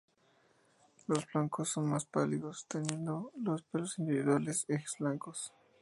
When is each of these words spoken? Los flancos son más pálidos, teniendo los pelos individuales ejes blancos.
Los 1.05 1.27
flancos 1.27 1.69
son 1.69 1.85
más 1.87 2.05
pálidos, 2.05 2.65
teniendo 2.67 3.31
los 3.37 3.61
pelos 3.61 3.99
individuales 3.99 4.65
ejes 4.67 4.95
blancos. 4.97 5.53